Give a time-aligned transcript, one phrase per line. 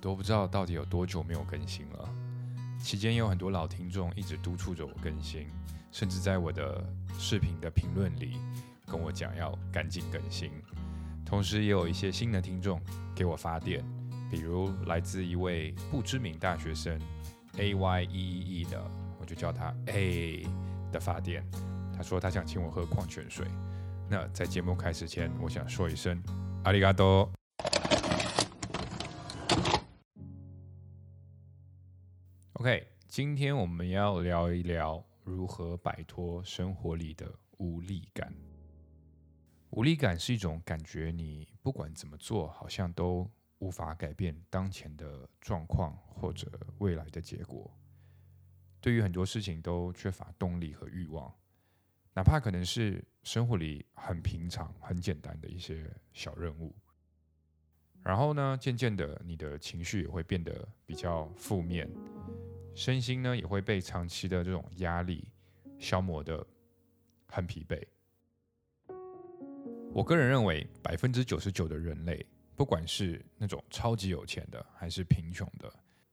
[0.00, 2.08] 都不知道到底有多久没有更新了。
[2.78, 5.46] 期间有很多老听众一直督促着我更新，
[5.92, 6.82] 甚至在我的
[7.18, 8.38] 视频的评论里
[8.86, 10.50] 跟我讲要赶紧更新。
[11.26, 12.80] 同时，也有一些新的听众
[13.14, 13.84] 给我发电，
[14.30, 16.98] 比如来自一位不知名大学生
[17.58, 18.82] A Y E E 的，
[19.20, 20.46] 我就叫他 A
[20.90, 21.44] 的发电。
[21.94, 23.46] 他说他想请我喝矿泉水。
[24.08, 26.20] 那在节目开始前，我想说一声
[26.64, 27.30] 阿里嘎多。
[32.60, 38.30] OK，今天我们要聊一聊如何摆脱生活里的无力感。
[39.70, 43.26] 无力感是一种感觉，你不管怎么做，好像都
[43.60, 47.74] 无法改变当前的状况或者未来的结果。
[48.78, 51.34] 对于很多事情都缺乏动力和欲望，
[52.12, 56.76] 哪怕可能是生活里很平常、很简单的一些小任务。
[58.02, 61.86] 然后呢，渐渐的，你的情绪也会变得比较负面，
[62.74, 65.28] 身心呢也会被长期的这种压力
[65.78, 66.46] 消磨的
[67.26, 67.82] 很疲惫。
[69.92, 75.72] 我个人认为，百分之九十九的人类，不管是那种超级有钱的，还是贫穷的，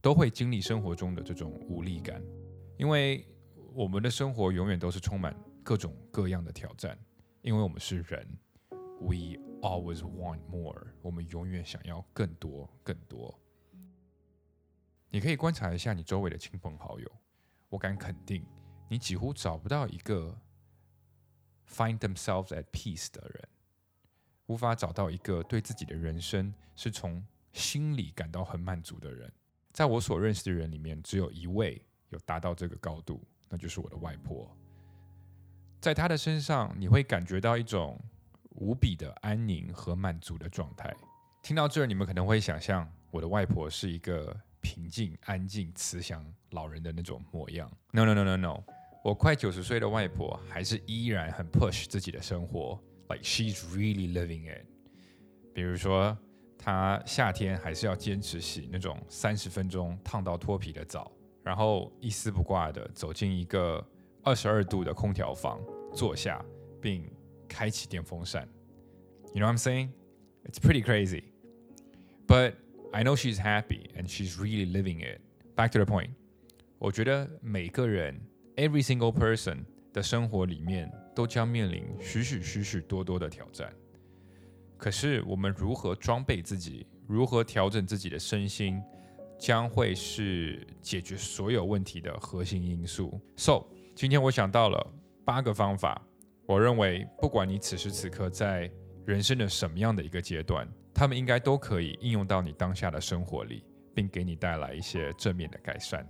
[0.00, 2.22] 都会经历生活中的这种无力感，
[2.78, 3.26] 因为
[3.74, 6.98] 我们的生活永远都是充满各种各样的挑战，
[7.42, 8.26] 因为我们是人
[9.00, 13.38] ，We always want more，我们永远想要更多更多。
[15.10, 17.10] 你可以观察一下你周围的亲朋好友，
[17.68, 18.44] 我敢肯定，
[18.88, 20.38] 你几乎找不到一个
[21.66, 23.48] find themselves at peace 的人。
[24.46, 29.30] 无法找到一个对自己的人生是从心里感到很满足的人。
[29.72, 34.50] 在我所认识的人里面，只有一位有达到这个高度，那就是我的外婆。
[35.80, 37.98] 在她的身上，你会感觉到一种
[38.50, 40.94] 无比的安宁和满足的状态。
[41.42, 47.70] 听到这儿，你们可能会想象我的外婆是一个平静、安静、慈祥老人的那种模样。
[47.92, 48.62] No，No，No，No，No，
[49.04, 52.80] 我快九十岁的外婆还是依然很 push 自己的生活。
[53.08, 54.66] Like she's really living it。
[55.54, 56.16] 比如说，
[56.58, 61.10] 她夏天还是要坚持洗那种三十分钟烫到脱皮的澡，
[61.42, 63.84] 然后一丝不挂的走进一个
[64.22, 65.60] 二十二度的空调房，
[65.94, 66.44] 坐下
[66.80, 67.10] 并
[67.48, 68.46] 开启电风扇。
[69.34, 69.90] You know what I'm saying?
[70.44, 71.24] It's pretty crazy.
[72.26, 72.54] But
[72.92, 75.20] I know she's happy and she's really living it.
[75.56, 76.10] Back to the point.
[76.78, 78.20] 我觉得每个人
[78.56, 80.90] ，every single person 的生活里面。
[81.18, 83.72] 都将面临许许许许多多的挑战，
[84.76, 88.80] 可是我们如何装备自己，如何调整自己的身心，
[89.36, 93.20] 将会是解决所有问题的核心因素。
[93.34, 93.64] So，
[93.96, 94.94] 今天我想到了
[95.24, 96.00] 八个方法，
[96.46, 98.70] 我认为不管你此时此刻在
[99.04, 103.64] 人生的什么样的一个阶段，他们应该都可以应用到你当下的生活里，
[103.94, 106.04] 并给你带来一些正面的改善。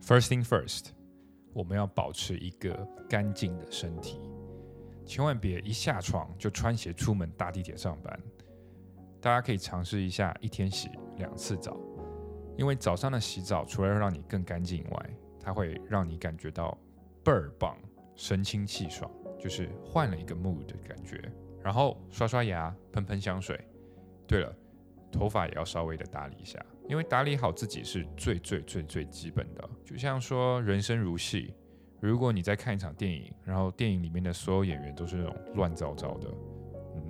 [0.00, 0.90] First thing first.
[1.52, 2.72] 我们要保持一个
[3.10, 4.20] 干净的身体，
[5.04, 8.16] 千万别一下床就穿鞋出门搭地铁上班。
[9.20, 11.76] 大家可以尝试一下一天洗两次澡，
[12.56, 15.10] 因为早上的洗澡除了让你更干净以外，
[15.40, 16.78] 它会让你感觉到
[17.24, 17.76] 倍儿棒，
[18.14, 19.10] 神清气爽，
[19.42, 21.20] 就是换了一个 mood 的感觉。
[21.62, 23.58] 然后刷刷牙，喷喷香水。
[24.26, 24.54] 对了，
[25.10, 26.64] 头发也要稍微的打理一下。
[26.88, 31.54] 因为打理好自己是最最最最基本的，就像说人生如戏，
[32.00, 36.28] 如果你在看一场电影，然后电影里面的所有演员都是那种乱糟糟的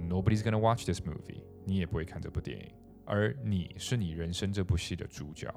[0.08, 2.70] ，Nobody's gonna watch this movie，你也不会看这部电影。
[3.04, 5.48] 而你是你人生这部戏的主角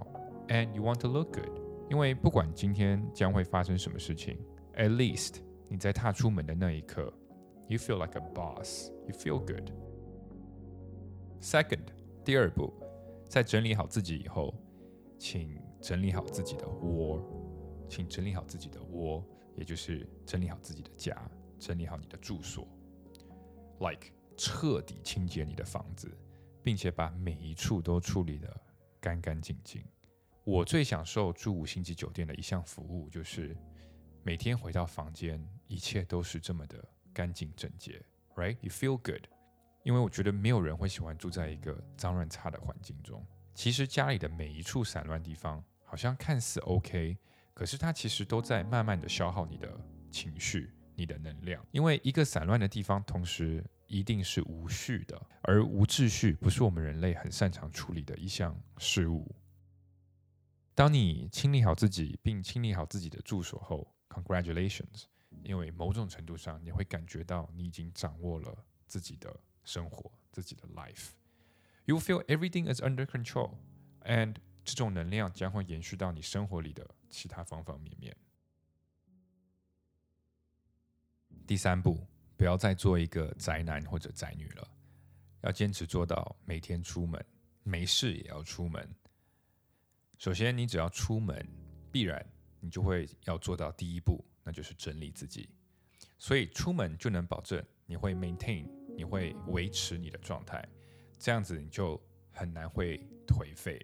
[0.47, 1.49] ，and you want to look good，
[1.89, 4.37] 因为不管今天将会发生什么事情
[4.75, 7.11] ，at least 你在踏出门的那一刻
[7.67, 9.71] ，you feel like a boss，you feel good。
[11.41, 11.85] Second，
[12.23, 12.73] 第二步。
[13.27, 14.53] 在整理好自己以后，
[15.17, 17.19] 请整理好自己的窝，
[17.89, 19.25] 请整理好自己的窝，
[19.55, 21.19] 也就是整理好自己的家，
[21.59, 22.67] 整理好你的住所
[23.79, 26.15] ，like 彻底清洁你的房子，
[26.63, 28.61] 并且把每一处都处理的
[29.01, 29.83] 干干净净。
[30.43, 33.57] 我最享受住五星级酒店的一项服务，就是
[34.25, 36.83] 每天回到房间，一切都是这么的
[37.13, 38.57] 干净整洁，right?
[38.59, 39.21] You feel good.
[39.83, 43.23] 因为我觉得没有人会喜欢住在一个脏乱差的环境中。
[43.53, 47.15] 其实家里的每一处散乱地方，好像看似 OK，
[47.53, 49.79] 可是它其实都在慢慢的消耗你的
[50.09, 51.63] 情绪、你的能量。
[51.69, 59.31] 因为一个散乱的地方，同时一定是无序的，而无秩序不是我们人类很擅长处理的一项事物。
[60.73, 65.05] 当你清理好自己，并清理好自己的住所后，Congratulations！
[65.43, 69.39] 因为某种程度上，你会感觉到你已经掌握了自己的。
[69.67, 71.09] 生活自己的 life。
[71.85, 73.57] You feel everything is under control,
[74.03, 78.15] and 这种能量将会延续到你生活里的其他方方面面。
[81.47, 82.05] 第三步，
[82.37, 84.69] 不要再做一个宅男或者宅女了，
[85.41, 87.25] 要坚持做到每天出门，
[87.63, 88.87] 没事也要出门。
[90.19, 91.43] 首先，你只要出门，
[91.91, 92.23] 必然
[92.65, 95.47] 你就会要做到第一步，那就是整理自己。
[96.17, 100.67] 所以出门就能保证你会 maintain，你会维持你的状态，
[101.19, 102.01] 这样子你就
[102.31, 103.79] 很难会颓废。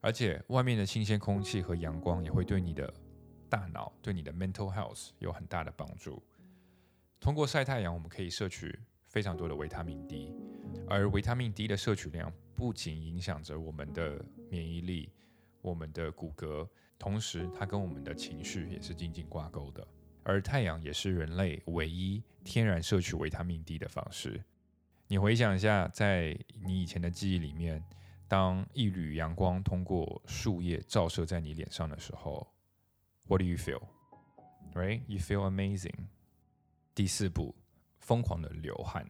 [0.00, 2.92] 而且外面的新鲜空气和阳光也会对你的
[3.50, 6.22] 大脑、对你的 mental health 有很大的帮助。
[7.20, 10.34] 通过晒太阳，我们可以摄取非常多的维他命 D，
[10.88, 15.12] 而维他命 D 的摄取量不仅影响着我们的免疫力、
[15.60, 16.66] 我们的骨骼，
[17.02, 19.84] 同时它跟我们的情绪也是紧紧挂钩的。
[20.22, 24.40] 而太阳也是人类唯一天然摄取维他命 D 的方式。
[25.08, 27.82] 你回想一下，在你以前的记忆里面，
[28.28, 32.46] 当一缕阳光通过树叶照射在你脸上的时候
[33.26, 33.82] ，What do you feel?
[34.72, 35.02] Right?
[35.08, 36.06] You feel amazing.
[36.94, 37.56] 第四步，
[37.98, 39.04] 疯狂的流汗，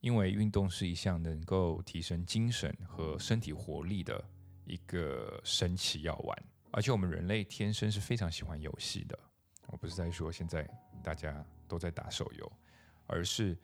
[0.00, 4.22] 因为运动是一项能够提升精神和身体活力的
[4.66, 6.44] 一个神奇药丸。
[6.72, 9.18] 而且我们人类天生是非常喜欢游戏的。
[9.68, 10.68] 我不是在说现在
[11.02, 12.52] 大家都在打手游，
[13.06, 13.56] 而是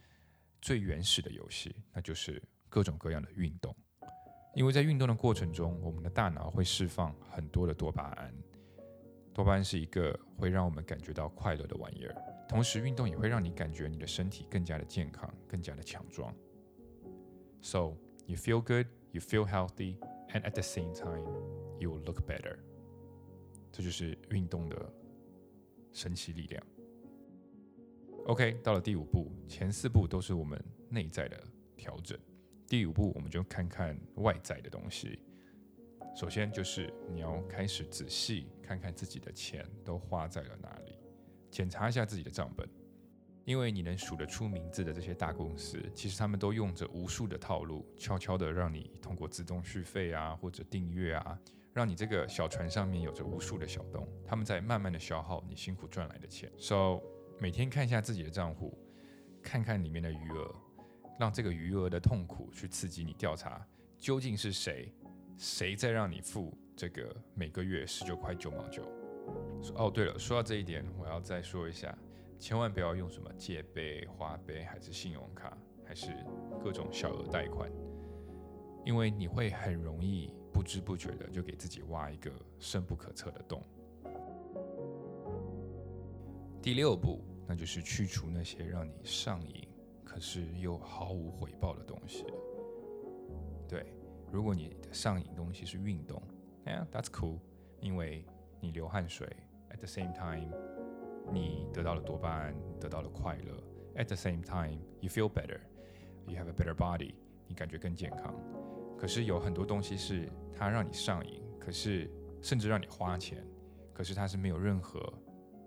[0.61, 3.75] 最原始的游戏，那就是各种各样的运动。
[4.55, 8.35] 因为在运动的过程中，我们的大脑会释放很多的多巴胺。
[9.33, 12.15] 多巴胺是一个会让我们感觉到快乐的玩意儿。
[12.49, 16.35] 同时，运动也会让你感觉你的身体更加的健康，更加的强壮。
[17.61, 17.97] So
[18.27, 19.99] you feel good, you feel healthy,
[20.33, 21.25] and at the same time,
[21.79, 22.59] you look better。
[23.71, 24.93] 这就是运动的
[25.93, 26.67] 神奇力量。
[28.27, 31.43] OK，到了第五步，前四步都是我们内在的
[31.77, 32.19] 调整，
[32.67, 35.19] 第五步我们就看看外在的东西。
[36.15, 40.99] 首先就是你要开始仔细看看自己的钱都花在了哪里。
[41.51, 42.69] 检查一下自己的账本，
[43.49, 51.41] 因为你能数得出名字的这些大公司，其实他们都用着无数的套路，悄悄的让你通过自动续费啊，或者订阅啊，
[51.73, 56.53] 让你这个小船上面有着无数的小洞，他们在慢慢的消耗你辛苦赚来的钱。
[56.59, 57.01] So
[57.39, 58.79] 每天看一下自己的账户，
[59.43, 60.55] 看看里面的余额，
[61.19, 63.67] 让这个余额的痛苦去刺激你调查，
[63.97, 64.93] 究竟是谁，
[65.39, 68.83] 谁在让你付这个每个月十九块九毛九。
[69.75, 71.97] 哦，对了，说到这一点，我要再说一下，
[72.39, 76.13] 千万不要用什么借呗、花呗，还是信用卡，还是
[76.63, 77.71] 各种小额贷款，
[78.85, 83.63] 因为你会很容易不知不觉的就给自己挖一个深不可测的洞。
[86.63, 89.69] 第六步，那就是去除那些让你上瘾，
[90.05, 92.25] 可是又毫无回报的东西。
[93.69, 93.93] 对，
[94.31, 96.23] 如果你的上瘾东西是运动，
[96.65, 97.41] 哎呀，That's cool，
[97.81, 98.25] 因为
[98.61, 99.29] 你流汗水
[99.71, 100.53] ，at the same time，
[101.33, 103.55] 你得到了多巴胺，得到了快乐。
[103.97, 107.15] at the same time，you feel better，you have a better body，
[107.47, 108.35] 你感觉更健康。
[108.97, 112.11] 可是有很多东西是它让你上瘾，可是
[112.41, 113.45] 甚至让你花钱，
[113.93, 115.13] 可是它是没有任何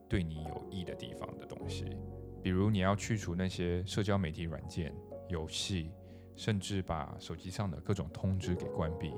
[0.08, 1.98] 对你有益的地方的东西。
[2.42, 4.94] 比如你要去除那些社交媒体软件、
[5.28, 5.92] 游戏，
[6.36, 9.14] 甚至把手机上的各种通知给关闭。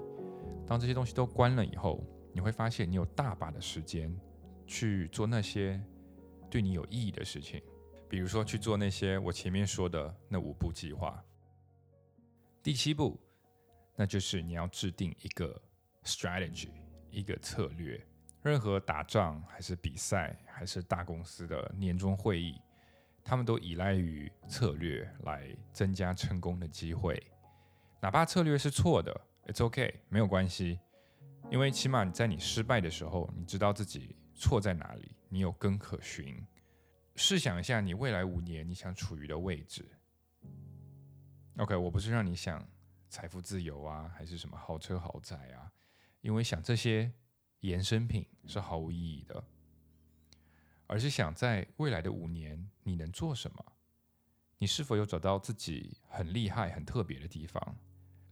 [0.66, 4.16] 当这些东西都关了以后，你会发现，你有大把的时间
[4.66, 5.82] 去做那些
[6.54, 7.60] 对你有意义的事情，
[8.08, 11.20] 比如说去做那些我前面说的那五步计划。
[12.62, 13.20] 第七步，
[13.96, 15.60] 那就是你要制定一个
[16.04, 16.70] strategy，
[17.10, 18.00] 一个策略。
[18.44, 22.62] 任何打仗还是比赛，还是大公司的年终会议，
[23.24, 27.20] 他们都依赖于策略来增加成功的机会。
[28.00, 29.12] 哪怕策略是错的
[29.48, 30.80] ，it's OK，没有关系。
[31.50, 36.46] 因为起码你在你失败的时候，你知道自己错在哪里，你有根可循。
[37.16, 39.84] 试想一下，你未来五年你想处于的位置。
[41.58, 42.64] OK，我不是让你想
[43.10, 45.72] 财富自由啊，还是什么豪车豪宅啊，
[46.22, 47.12] 因为想这些
[47.62, 49.44] 衍生品是毫无意义的，
[50.86, 53.74] 而是想在未来的五年你能做什么？
[54.60, 57.76] 你是否有找到自己很厉害、很特别的地方？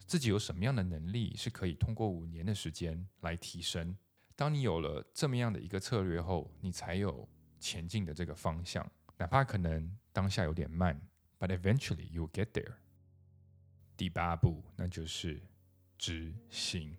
[0.05, 3.98] 自己有什么样的能力是可以通过五年的时间来提升？
[4.35, 7.27] 当你有了这么样的一个策略后，你才有
[7.59, 11.00] 前进的这个方向，哪怕可能当下有点慢
[11.39, 12.73] ，but eventually you get there。
[13.95, 15.41] 第八步，那就是
[15.97, 16.97] 执行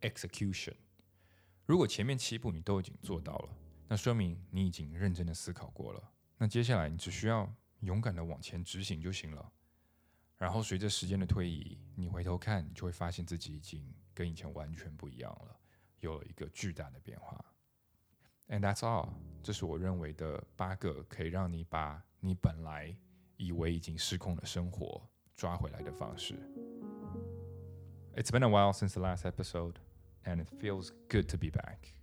[0.00, 0.74] （execution）。
[1.66, 6.12] 如果前面七步你都已经做到了，那说明你已经认真的思考过了。
[6.38, 7.48] 那接下来你只需要
[7.80, 9.52] 勇敢的往前执行就行了。
[10.36, 15.56] 然后随着时间的推移，你回头看，你就会发现自己已经跟以前完全不一样了，
[16.01, 17.43] 有了一个巨大的变化。
[18.47, 19.09] And that's all，
[19.43, 22.95] 这是我认为的八个可以让你把你本来
[23.35, 26.35] 以为已经失控的生活抓回来的方式。
[28.15, 29.75] It's been a while since the last episode,
[30.23, 31.93] and it feels good to be back.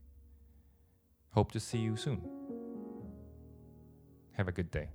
[1.30, 2.20] Hope to see you soon.
[4.36, 4.90] Have a good day.